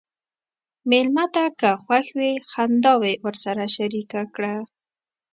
[0.89, 4.55] مېلمه ته که خوښ وي، خنداوې ورسره شریکه کړه.